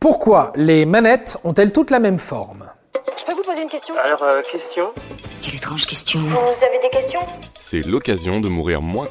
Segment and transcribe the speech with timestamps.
[0.00, 2.64] Pourquoi les manettes ont-elles toutes la même forme?
[3.18, 3.94] Je peux vous poser une question?
[3.96, 4.84] Alors, euh, question?
[5.42, 6.20] Quelle étrange question.
[6.20, 7.20] Vous avez des questions?
[7.58, 9.08] C'est l'occasion de mourir moins.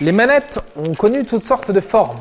[0.00, 2.20] Les manettes ont connu toutes sortes de formes.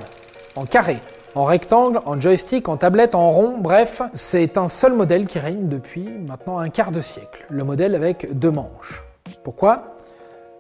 [0.55, 0.97] En carré,
[1.35, 5.67] en rectangle, en joystick, en tablette, en rond, bref, c'est un seul modèle qui règne
[5.67, 7.45] depuis maintenant un quart de siècle.
[7.51, 9.03] Le modèle avec deux manches.
[9.43, 9.97] Pourquoi?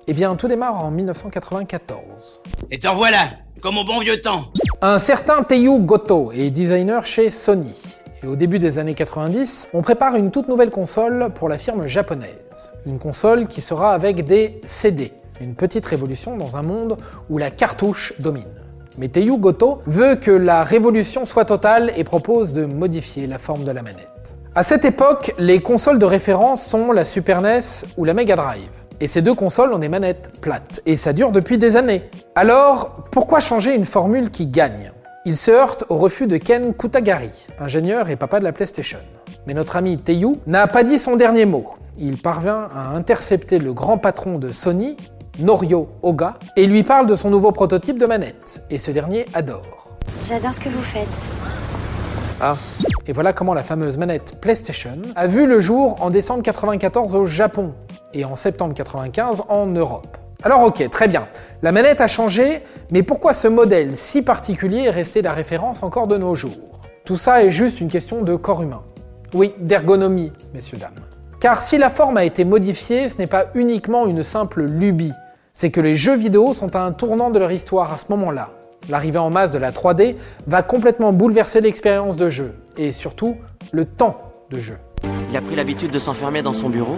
[0.05, 2.41] Eh bien, tout démarre en 1994.
[2.69, 3.31] Et te revoilà,
[3.61, 4.45] comme au bon vieux temps.
[4.85, 7.73] Un certain Teiyu Goto est designer chez Sony.
[8.21, 11.87] Et au début des années 90, on prépare une toute nouvelle console pour la firme
[11.87, 12.73] japonaise.
[12.85, 15.13] Une console qui sera avec des CD.
[15.39, 16.97] Une petite révolution dans un monde
[17.29, 18.43] où la cartouche domine.
[18.97, 23.63] Mais Teiyu Goto veut que la révolution soit totale et propose de modifier la forme
[23.63, 24.35] de la manette.
[24.53, 27.61] À cette époque, les consoles de référence sont la Super NES
[27.95, 28.82] ou la Mega Drive.
[29.03, 30.79] Et ces deux consoles ont des manettes plates.
[30.85, 32.09] Et ça dure depuis des années.
[32.35, 34.93] Alors, pourquoi changer une formule qui gagne?
[35.25, 38.99] Il se heurte au refus de Ken Kutagari, ingénieur et papa de la PlayStation.
[39.45, 41.73] Mais notre ami Teiyu n'a pas dit son dernier mot.
[41.99, 44.95] Il parvient à intercepter le grand patron de Sony,
[45.37, 48.61] Norio Oga, et lui parle de son nouveau prototype de manette.
[48.69, 49.97] Et ce dernier adore.
[50.29, 51.09] J'adore ce que vous faites.
[53.05, 57.25] Et voilà comment la fameuse manette PlayStation a vu le jour en décembre 94 au
[57.25, 57.73] Japon
[58.13, 60.17] et en septembre 95 en Europe.
[60.43, 61.27] Alors ok, très bien,
[61.61, 66.07] la manette a changé, mais pourquoi ce modèle si particulier est resté la référence encore
[66.07, 66.79] de nos jours?
[67.05, 68.81] Tout ça est juste une question de corps humain.
[69.33, 70.91] Oui, d'ergonomie, messieurs, dames.
[71.39, 75.13] Car si la forme a été modifiée, ce n'est pas uniquement une simple lubie,
[75.53, 78.49] c'est que les jeux vidéo sont à un tournant de leur histoire à ce moment-là.
[78.89, 80.15] L'arrivée en masse de la 3D
[80.47, 83.37] va complètement bouleverser l'expérience de jeu, et surtout
[83.71, 84.17] le temps
[84.49, 84.77] de jeu.
[85.29, 86.97] Il a pris l'habitude de s'enfermer dans son bureau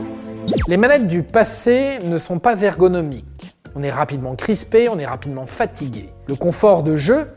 [0.68, 3.58] Les manettes du passé ne sont pas ergonomiques.
[3.76, 6.10] On est rapidement crispé, on est rapidement fatigué.
[6.28, 7.28] Le confort de jeu,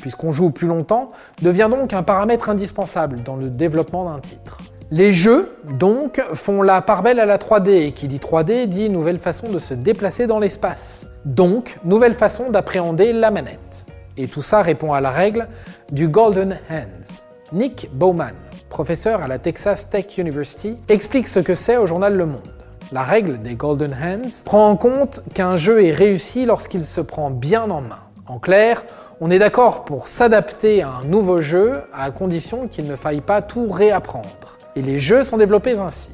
[0.00, 1.10] puisqu'on joue plus longtemps,
[1.42, 4.58] devient donc un paramètre indispensable dans le développement d'un titre.
[4.90, 8.88] Les jeux, donc, font la part belle à la 3D, et qui dit 3D dit
[8.88, 11.06] nouvelle façon de se déplacer dans l'espace.
[11.26, 13.84] Donc, nouvelle façon d'appréhender la manette.
[14.16, 15.48] Et tout ça répond à la règle
[15.92, 17.24] du Golden Hands.
[17.52, 18.34] Nick Bowman,
[18.70, 22.57] professeur à la Texas Tech University, explique ce que c'est au journal Le Monde.
[22.90, 27.30] La règle des Golden Hands prend en compte qu'un jeu est réussi lorsqu'il se prend
[27.30, 27.98] bien en main.
[28.26, 28.82] En clair,
[29.20, 33.42] on est d'accord pour s'adapter à un nouveau jeu à condition qu'il ne faille pas
[33.42, 34.56] tout réapprendre.
[34.74, 36.12] Et les jeux sont développés ainsi.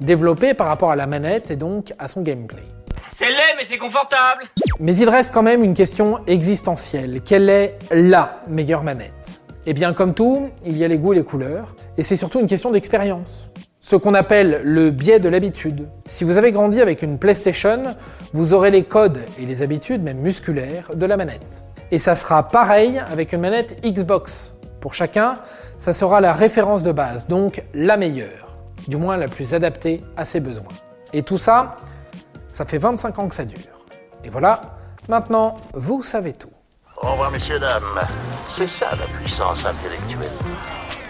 [0.00, 2.62] Développés par rapport à la manette et donc à son gameplay.
[3.18, 4.44] C'est laid, mais c'est confortable.
[4.80, 7.20] Mais il reste quand même une question existentielle.
[7.26, 9.42] Quelle est LA meilleure manette?
[9.66, 12.40] Eh bien, comme tout, il y a les goûts et les couleurs, et c'est surtout
[12.40, 13.50] une question d'expérience.
[13.88, 15.88] Ce qu'on appelle le biais de l'habitude.
[16.06, 17.84] Si vous avez grandi avec une PlayStation,
[18.32, 21.62] vous aurez les codes et les habitudes, même musculaires, de la manette.
[21.92, 24.54] Et ça sera pareil avec une manette Xbox.
[24.80, 25.34] Pour chacun,
[25.78, 28.56] ça sera la référence de base, donc la meilleure,
[28.88, 30.64] du moins la plus adaptée à ses besoins.
[31.12, 31.76] Et tout ça,
[32.48, 33.86] ça fait 25 ans que ça dure.
[34.24, 34.62] Et voilà,
[35.08, 36.50] maintenant, vous savez tout.
[37.00, 37.84] Au revoir, messieurs, dames.
[38.56, 40.32] C'est ça la puissance intellectuelle.